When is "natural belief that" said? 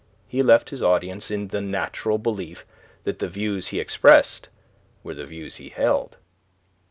1.61-3.19